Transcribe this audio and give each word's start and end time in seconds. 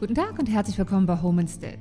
Guten 0.00 0.14
Tag 0.14 0.38
und 0.38 0.48
herzlich 0.48 0.78
willkommen 0.78 1.04
bei 1.04 1.20
Home 1.20 1.42
Instead. 1.42 1.80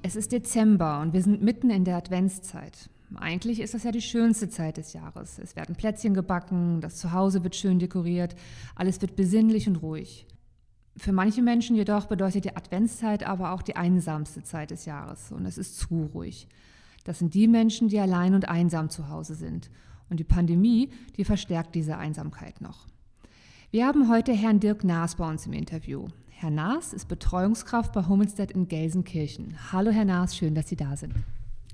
Es 0.00 0.16
ist 0.16 0.32
Dezember 0.32 1.02
und 1.02 1.12
wir 1.12 1.20
sind 1.20 1.42
mitten 1.42 1.68
in 1.68 1.84
der 1.84 1.96
Adventszeit. 1.96 2.88
Eigentlich 3.16 3.60
ist 3.60 3.74
das 3.74 3.82
ja 3.82 3.92
die 3.92 4.00
schönste 4.00 4.48
Zeit 4.48 4.78
des 4.78 4.94
Jahres. 4.94 5.38
Es 5.38 5.54
werden 5.54 5.76
Plätzchen 5.76 6.14
gebacken, 6.14 6.80
das 6.80 6.96
Zuhause 6.96 7.44
wird 7.44 7.54
schön 7.54 7.78
dekoriert, 7.78 8.34
alles 8.74 9.02
wird 9.02 9.14
besinnlich 9.14 9.68
und 9.68 9.76
ruhig. 9.76 10.26
Für 10.96 11.12
manche 11.12 11.42
Menschen 11.42 11.76
jedoch 11.76 12.06
bedeutet 12.06 12.46
die 12.46 12.56
Adventszeit 12.56 13.26
aber 13.26 13.52
auch 13.52 13.60
die 13.60 13.76
einsamste 13.76 14.42
Zeit 14.42 14.70
des 14.70 14.86
Jahres 14.86 15.30
und 15.30 15.44
es 15.44 15.58
ist 15.58 15.76
zu 15.76 16.08
ruhig. 16.14 16.48
Das 17.04 17.18
sind 17.18 17.34
die 17.34 17.46
Menschen, 17.46 17.88
die 17.88 18.00
allein 18.00 18.32
und 18.32 18.48
einsam 18.48 18.88
zu 18.88 19.10
Hause 19.10 19.34
sind. 19.34 19.70
Und 20.08 20.18
die 20.18 20.24
Pandemie, 20.24 20.88
die 21.18 21.26
verstärkt 21.26 21.74
diese 21.74 21.98
Einsamkeit 21.98 22.62
noch. 22.62 22.86
Wir 23.70 23.86
haben 23.86 24.08
heute 24.08 24.32
Herrn 24.32 24.60
Dirk 24.60 24.82
Naas 24.82 25.16
bei 25.16 25.28
uns 25.28 25.44
im 25.44 25.52
Interview. 25.52 26.06
Herr 26.36 26.50
Naas 26.50 26.92
ist 26.92 27.06
Betreuungskraft 27.06 27.92
bei 27.92 28.06
Homestead 28.08 28.50
in 28.50 28.66
Gelsenkirchen. 28.66 29.54
Hallo 29.72 29.92
Herr 29.92 30.04
Naas, 30.04 30.36
schön, 30.36 30.54
dass 30.54 30.68
Sie 30.68 30.74
da 30.76 30.96
sind. 30.96 31.14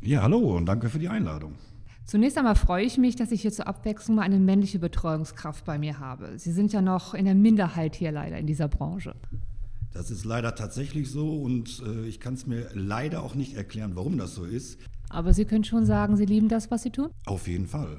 Ja, 0.02 0.22
hallo 0.22 0.56
und 0.56 0.66
danke 0.66 0.90
für 0.90 0.98
die 0.98 1.08
Einladung. 1.08 1.54
Zunächst 2.04 2.36
einmal 2.36 2.56
freue 2.56 2.84
ich 2.84 2.98
mich, 2.98 3.16
dass 3.16 3.32
ich 3.32 3.40
hier 3.40 3.52
zur 3.52 3.66
Abwechslung 3.66 4.16
mal 4.16 4.22
eine 4.22 4.38
männliche 4.38 4.78
Betreuungskraft 4.78 5.64
bei 5.64 5.78
mir 5.78 5.98
habe. 5.98 6.38
Sie 6.38 6.52
sind 6.52 6.72
ja 6.72 6.82
noch 6.82 7.14
in 7.14 7.24
der 7.24 7.34
Minderheit 7.34 7.96
hier 7.96 8.12
leider 8.12 8.38
in 8.38 8.46
dieser 8.46 8.68
Branche. 8.68 9.14
Das 9.92 10.10
ist 10.10 10.24
leider 10.24 10.54
tatsächlich 10.54 11.10
so 11.10 11.40
und 11.40 11.82
äh, 11.84 12.06
ich 12.06 12.20
kann 12.20 12.34
es 12.34 12.46
mir 12.46 12.68
leider 12.74 13.22
auch 13.22 13.34
nicht 13.34 13.54
erklären, 13.54 13.92
warum 13.94 14.18
das 14.18 14.34
so 14.34 14.44
ist. 14.44 14.78
Aber 15.08 15.32
Sie 15.32 15.46
können 15.46 15.64
schon 15.64 15.86
sagen, 15.86 16.16
Sie 16.16 16.26
lieben 16.26 16.48
das, 16.48 16.70
was 16.70 16.82
Sie 16.82 16.90
tun? 16.90 17.08
Auf 17.24 17.48
jeden 17.48 17.66
Fall 17.66 17.96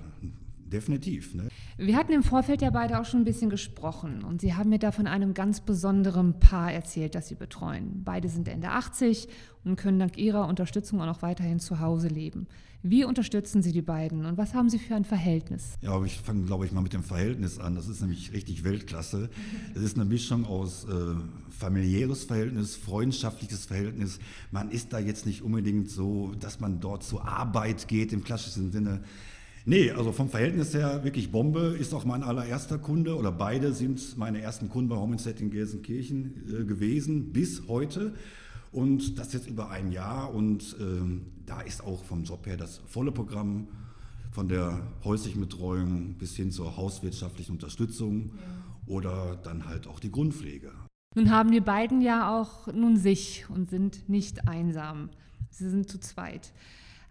definitiv. 0.72 1.34
Ne? 1.36 1.50
Wir 1.78 1.96
hatten 1.96 2.12
im 2.12 2.24
Vorfeld 2.24 2.62
ja 2.62 2.70
beide 2.70 3.00
auch 3.00 3.06
schon 3.06 3.22
ein 3.22 3.26
bisschen 3.26 3.50
gesprochen 3.50 4.24
und 4.24 4.42
Sie 4.42 4.54
haben 4.54 4.70
mir 4.70 4.80
da 4.80 4.92
von 4.92 5.08
einem 5.08 5.34
ganz 5.34 5.62
besonderen 5.62 6.40
Paar 6.40 6.72
erzählt, 6.72 7.16
das 7.16 7.28
Sie 7.28 7.36
betreuen. 7.36 8.02
Beide 8.04 8.30
sind 8.30 8.48
Ende 8.48 8.70
80 8.70 9.28
und 9.64 9.78
können 9.78 10.00
dank 10.00 10.18
Ihrer 10.18 10.48
Unterstützung 10.48 11.02
auch 11.02 11.06
noch 11.06 11.22
weiterhin 11.22 11.60
zu 11.60 11.80
Hause 11.80 12.08
leben. 12.08 12.48
Wie 12.84 13.06
unterstützen 13.06 13.62
Sie 13.62 13.72
die 13.72 13.84
beiden 13.84 14.26
und 14.26 14.38
was 14.38 14.56
haben 14.56 14.70
Sie 14.70 14.80
für 14.80 14.96
ein 14.96 15.06
Verhältnis? 15.06 15.78
Ja, 15.82 16.04
ich 16.04 16.18
fange, 16.20 16.46
glaube 16.46 16.66
ich, 16.66 16.72
mal 16.72 16.82
mit 16.82 16.94
dem 16.94 17.04
Verhältnis 17.04 17.60
an. 17.60 17.76
Das 17.76 17.88
ist 17.88 18.02
nämlich 18.02 18.34
richtig 18.34 18.64
Weltklasse. 18.64 19.30
Es 19.76 19.84
ist 19.84 19.96
eine 19.96 20.06
Mischung 20.06 20.46
aus 20.46 20.86
äh, 20.86 21.16
familiäres 21.52 22.24
Verhältnis, 22.24 22.76
freundschaftliches 22.76 23.66
Verhältnis. 23.66 24.18
Man 24.50 24.72
ist 24.72 24.94
da 24.94 25.00
jetzt 25.00 25.28
nicht 25.28 25.44
unbedingt 25.44 25.92
so, 25.92 26.34
dass 26.40 26.60
man 26.60 26.80
dort 26.80 27.04
zur 27.04 27.24
Arbeit 27.28 27.88
geht 27.88 28.14
im 28.14 28.24
klassischen 28.24 28.72
Sinne. 28.72 29.02
Nee, 29.66 29.92
also 29.92 30.12
vom 30.12 30.30
Verhältnis 30.30 30.74
her 30.74 31.04
wirklich 31.04 31.32
Bombe. 31.32 31.76
Ist 31.80 31.94
auch 31.94 32.04
mein 32.04 32.24
allererster 32.24 32.80
Kunde 32.80 33.16
oder 33.16 33.32
beide 33.32 33.74
sind 33.74 34.18
meine 34.18 34.42
ersten 34.42 34.70
Kunden 34.70 34.90
bei 34.90 34.96
Homestead 34.96 35.40
in 35.40 35.52
Gelsenkirchen 35.52 36.62
äh, 36.62 36.66
gewesen 36.66 37.32
bis 37.32 37.68
heute. 37.68 38.14
Und 38.72 39.20
das 39.20 39.34
jetzt 39.34 39.48
über 39.48 39.70
ein 39.70 39.92
Jahr. 39.92 40.34
Und 40.34 40.76
ähm, 40.80 41.28
da 41.46 41.62
ist 41.62 41.84
auch 41.84 42.04
vom 42.04 42.24
Job 42.24 42.48
her 42.48 42.58
das 42.58 42.82
volle 42.88 43.12
Programm 43.12 43.68
von 44.32 44.48
der 44.48 44.82
häuslichen 45.04 45.42
Betreuung 45.42 46.16
bis 46.18 46.36
hin 46.36 46.52
zur 46.52 46.78
hauswirtschaftlichen 46.78 47.52
Unterstützung 47.52 48.32
ja. 48.36 48.94
oder 48.94 49.36
dann 49.44 49.68
halt 49.68 49.88
auch 49.88 50.00
die 50.00 50.12
Grundpflege. 50.12 50.72
Nun 51.16 51.30
haben 51.30 51.52
die 51.52 51.60
beiden 51.60 52.02
ja 52.02 52.40
auch 52.40 52.68
nun 52.74 52.96
sich 52.96 53.46
und 53.50 53.70
sind 53.70 54.08
nicht 54.08 54.48
einsam. 54.48 55.10
Sie 55.50 55.70
sind 55.70 55.90
zu 55.90 56.00
zweit. 56.00 56.54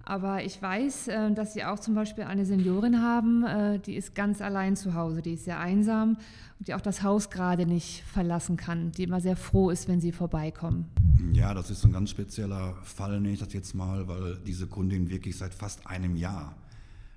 Aber 0.05 0.45
ich 0.45 0.61
weiß, 0.61 1.09
äh, 1.09 1.33
dass 1.33 1.53
Sie 1.53 1.65
auch 1.65 1.79
zum 1.79 1.95
Beispiel 1.95 2.25
eine 2.25 2.45
Seniorin 2.45 3.03
haben, 3.03 3.45
äh, 3.45 3.79
die 3.79 3.95
ist 3.95 4.15
ganz 4.15 4.41
allein 4.41 4.77
zu 4.77 4.95
Hause, 4.95 5.23
die 5.23 5.34
ist 5.34 5.45
sehr 5.45 5.61
einsam 5.61 6.17
und 6.59 6.69
die 6.69 6.75
auch 6.75 6.81
das 6.81 7.03
Haus 7.03 7.31
gerade 7.31 7.67
nicht 7.67 8.03
verlassen 8.05 8.56
kann, 8.56 8.93
die 8.93 9.05
immer 9.05 9.21
sehr 9.21 9.37
froh 9.37 9.71
ist, 9.71 9.88
wenn 9.88 10.00
Sie 10.00 10.12
vorbeikommen. 10.12 10.87
Ja, 11.33 11.55
das 11.55 11.71
ist 11.71 11.84
ein 11.84 11.93
ganz 11.93 12.11
spezieller 12.11 12.75
Fall, 12.83 13.21
nenne 13.21 13.34
ich 13.34 13.41
das 13.41 13.53
jetzt 13.53 13.75
mal, 13.75 14.09
weil 14.09 14.38
diese 14.47 14.66
Kundin 14.66 15.11
wirklich 15.11 15.37
seit 15.37 15.55
fast 15.55 15.87
einem 15.87 16.17
Jahr 16.17 16.56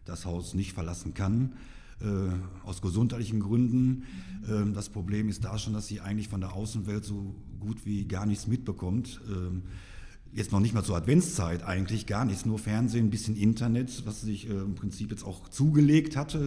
das 0.06 0.26
Haus 0.26 0.54
nicht 0.54 0.74
verlassen 0.74 1.14
kann. 1.14 1.54
Äh, 2.02 2.66
aus 2.68 2.82
gesundheitlichen 2.82 3.40
Gründen. 3.40 4.04
Ähm, 4.50 4.74
das 4.74 4.90
Problem 4.90 5.30
ist 5.30 5.46
da 5.46 5.58
schon, 5.58 5.74
dass 5.74 5.88
sie 5.88 6.02
eigentlich 6.02 6.28
von 6.28 6.42
der 6.42 6.54
Außenwelt 6.54 7.06
so 7.06 7.34
gut 7.62 7.86
wie 7.86 8.06
gar 8.06 8.26
nichts 8.26 8.46
mitbekommt. 8.46 9.22
Ähm, 9.30 9.64
jetzt 10.34 10.52
noch 10.52 10.60
nicht 10.60 10.74
mal 10.74 10.84
zur 10.84 10.96
Adventszeit 10.96 11.64
eigentlich 11.64 12.08
gar 12.08 12.26
nichts, 12.26 12.46
nur 12.46 12.58
Fernsehen, 12.58 13.08
ein 13.08 13.10
bisschen 13.12 13.36
Internet, 13.36 14.06
was 14.06 14.22
sich 14.22 14.50
äh, 14.50 14.54
im 14.54 14.76
Prinzip 14.76 15.12
jetzt 15.12 15.24
auch 15.24 15.48
zugelegt 15.50 16.16
hatte 16.16 16.40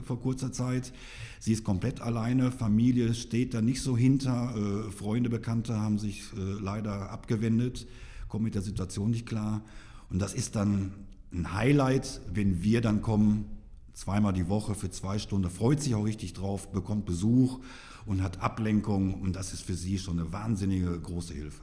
äh, 0.00 0.02
vor 0.02 0.20
kurzer 0.20 0.50
Zeit. 0.52 0.92
Sie 1.40 1.52
ist 1.52 1.62
komplett 1.62 2.00
alleine, 2.00 2.50
Familie 2.50 3.12
steht 3.12 3.52
da 3.52 3.60
nicht 3.60 3.82
so 3.82 3.96
hinter, 3.96 4.54
äh, 4.56 4.90
Freunde, 4.90 5.28
Bekannte 5.28 5.78
haben 5.78 5.98
sich 5.98 6.22
äh, 6.36 6.60
leider 6.60 7.10
abgewendet, 7.10 7.86
kommen 8.28 8.44
mit 8.44 8.54
der 8.54 8.62
Situation 8.62 9.10
nicht 9.10 9.26
klar. 9.26 9.62
Und 10.08 10.20
das 10.20 10.32
ist 10.32 10.56
dann 10.56 10.92
ein 11.32 11.52
Highlight, 11.52 12.22
wenn 12.32 12.62
wir 12.62 12.80
dann 12.80 13.02
kommen, 13.02 13.44
zweimal 13.92 14.32
die 14.32 14.48
Woche 14.48 14.74
für 14.74 14.90
zwei 14.90 15.18
Stunden, 15.18 15.50
freut 15.50 15.82
sich 15.82 15.94
auch 15.94 16.04
richtig 16.04 16.32
drauf, 16.32 16.72
bekommt 16.72 17.04
Besuch 17.04 17.60
und 18.06 18.22
hat 18.22 18.40
Ablenkung 18.40 19.14
und 19.20 19.36
das 19.36 19.52
ist 19.52 19.62
für 19.62 19.74
sie 19.74 19.98
schon 19.98 20.18
eine 20.18 20.32
wahnsinnige 20.32 20.98
große 20.98 21.34
Hilfe. 21.34 21.62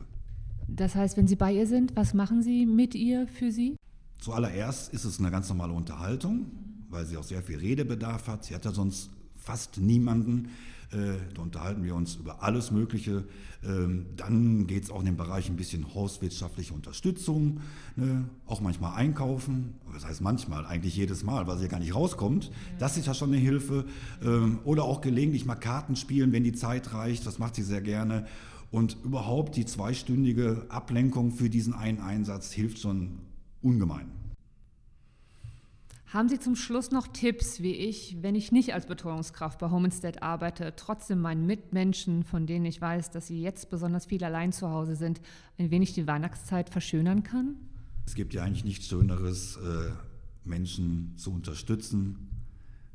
Das 0.76 0.96
heißt, 0.96 1.18
wenn 1.18 1.28
Sie 1.28 1.36
bei 1.36 1.52
ihr 1.52 1.68
sind, 1.68 1.96
was 1.96 2.14
machen 2.14 2.42
Sie 2.42 2.66
mit 2.66 2.96
ihr 2.96 3.28
für 3.28 3.52
Sie? 3.52 3.76
Zuallererst 4.20 4.94
ist 4.94 5.04
es 5.04 5.20
eine 5.20 5.32
ganz 5.32 5.50
normale 5.50 5.74
Unterhaltung, 5.74 6.46
weil 6.90 7.06
sie 7.06 7.18
auch 7.18 7.24
sehr 7.24 7.42
viel 7.42 7.58
Redebedarf 7.58 8.28
hat. 8.28 8.46
Sie 8.46 8.56
hat 8.56 8.66
ja 8.66 8.72
sonst 8.72 9.10
fast 9.36 9.80
niemanden. 9.80 10.50
Äh, 10.92 11.16
da 11.34 11.42
unterhalten 11.42 11.84
wir 11.84 11.96
uns 11.96 12.16
über 12.16 12.44
alles 12.44 12.70
Mögliche. 12.70 13.24
Ähm, 13.64 14.06
dann 14.16 14.68
geht 14.68 14.84
es 14.84 14.92
auch 14.92 15.00
in 15.00 15.08
den 15.08 15.18
Bereich 15.18 15.50
ein 15.50 15.56
bisschen 15.56 15.94
hauswirtschaftliche 15.94 16.74
Unterstützung, 16.74 17.62
ne? 17.96 18.26
auch 18.46 18.62
manchmal 18.62 18.96
einkaufen. 18.96 19.74
Das 19.94 20.06
heißt 20.06 20.22
manchmal, 20.22 20.66
eigentlich 20.66 20.96
jedes 20.96 21.24
Mal, 21.24 21.48
weil 21.48 21.58
sie 21.58 21.64
ja 21.64 21.70
gar 21.70 21.80
nicht 21.80 21.96
rauskommt. 21.96 22.52
Das 22.78 22.98
ist 22.98 23.08
ja 23.08 23.14
schon 23.14 23.30
eine 23.30 23.42
Hilfe. 23.42 23.86
Ähm, 24.24 24.60
oder 24.66 24.84
auch 24.84 25.02
gelegentlich 25.02 25.46
mal 25.46 25.56
Karten 25.56 25.96
spielen, 25.96 26.32
wenn 26.32 26.44
die 26.44 26.54
Zeit 26.54 26.94
reicht. 26.94 27.26
Das 27.26 27.40
macht 27.40 27.56
sie 27.56 27.64
sehr 27.64 27.82
gerne. 27.82 28.28
Und 28.72 28.98
überhaupt 29.04 29.58
die 29.58 29.66
zweistündige 29.66 30.66
Ablenkung 30.70 31.32
für 31.32 31.50
diesen 31.50 31.74
einen 31.74 32.00
Einsatz 32.00 32.52
hilft 32.52 32.80
schon 32.80 33.20
ungemein. 33.62 34.10
Haben 36.08 36.28
Sie 36.28 36.40
zum 36.40 36.58
Schluss 36.58 36.92
noch 36.92 37.08
Tipps, 37.08 37.62
wie 37.62 37.74
ich, 37.74 38.18
wenn 38.22 38.36
ich 38.36 38.52
nicht 38.52 38.74
als 38.74 38.86
Betreuungskraft 38.86 39.60
bei 39.60 39.70
Home 39.70 39.86
Instead 39.86 40.22
arbeite, 40.24 40.74
trotzdem 40.76 41.22
meinen 41.22 41.46
Mitmenschen, 41.46 42.24
von 42.24 42.48
denen 42.48 42.66
ich 42.66 42.82
weiß, 42.82 43.12
dass 43.12 43.28
sie 43.28 43.42
jetzt 43.42 43.70
besonders 43.70 44.08
viel 44.08 44.24
allein 44.24 44.52
zu 44.52 44.70
Hause 44.70 44.98
sind, 44.98 45.22
ein 45.58 45.72
wenig 45.72 45.94
die 45.94 46.08
Weihnachtszeit 46.08 46.70
verschönern 46.70 47.24
kann? 47.24 47.56
Es 48.06 48.16
gibt 48.16 48.34
ja 48.34 48.44
eigentlich 48.44 48.66
nichts 48.66 48.88
Schöneres, 48.88 49.56
äh, 49.58 49.92
Menschen 50.44 51.14
zu 51.16 51.32
unterstützen, 51.34 52.28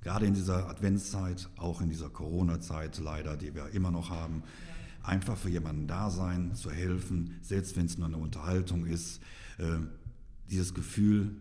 gerade 0.02 0.26
in 0.26 0.34
dieser 0.34 0.68
Adventszeit, 0.68 1.48
auch 1.56 1.80
in 1.80 1.88
dieser 1.88 2.10
Corona-Zeit 2.10 2.98
leider, 2.98 3.38
die 3.38 3.54
wir 3.54 3.68
immer 3.68 3.90
noch 3.90 4.10
haben. 4.10 4.42
Ja 4.44 4.85
einfach 5.06 5.36
für 5.36 5.50
jemanden 5.50 5.86
da 5.86 6.10
sein, 6.10 6.54
zu 6.54 6.70
helfen, 6.70 7.36
selbst 7.42 7.76
wenn 7.76 7.86
es 7.86 7.98
nur 7.98 8.08
eine 8.08 8.16
Unterhaltung 8.16 8.86
ist, 8.86 9.20
äh, 9.58 9.78
dieses 10.50 10.74
Gefühl 10.74 11.36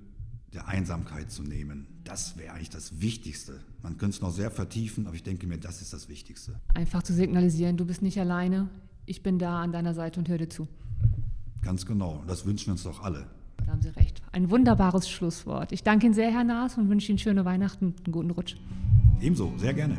der 0.54 0.68
Einsamkeit 0.68 1.32
zu 1.32 1.44
nehmen. 1.44 1.88
Das 2.04 2.38
wäre 2.38 2.54
eigentlich 2.54 2.70
das 2.70 3.02
Wichtigste. 3.02 3.60
Man 3.84 3.98
könnte 3.98 4.16
es 4.16 4.22
noch 4.22 4.32
sehr 4.32 4.52
vertiefen, 4.52 5.06
aber 5.06 5.16
ich 5.16 5.24
denke 5.24 5.48
mir, 5.48 5.58
das 5.58 5.82
ist 5.82 5.92
das 5.94 6.08
Wichtigste. 6.08 6.60
Einfach 6.74 7.04
zu 7.04 7.14
signalisieren, 7.14 7.78
du 7.78 7.86
bist 7.86 8.02
nicht 8.02 8.20
alleine, 8.20 8.70
ich 9.06 9.22
bin 9.22 9.38
da 9.38 9.62
an 9.62 9.72
deiner 9.72 9.94
Seite 9.94 10.20
und 10.20 10.30
höre 10.30 10.38
dir 10.38 10.50
zu. 10.50 10.68
Ganz 11.62 11.86
genau, 11.86 12.24
das 12.28 12.46
wünschen 12.46 12.68
wir 12.68 12.74
uns 12.74 12.84
doch 12.84 13.04
alle. 13.04 13.28
Da 13.66 13.72
haben 13.72 13.82
Sie 13.82 13.90
recht. 13.90 14.22
Ein 14.32 14.50
wunderbares 14.50 15.10
Schlusswort. 15.10 15.72
Ich 15.72 15.84
danke 15.84 16.06
Ihnen 16.06 16.16
sehr, 16.16 16.32
Herr 16.32 16.44
Naas, 16.44 16.78
und 16.78 16.90
wünsche 16.90 17.12
Ihnen 17.12 17.20
schöne 17.20 17.44
Weihnachten 17.46 17.88
und 17.88 18.06
einen 18.06 18.14
guten 18.14 18.32
Rutsch. 18.32 18.56
Ebenso, 19.20 19.52
sehr 19.58 19.74
gerne. 19.74 19.98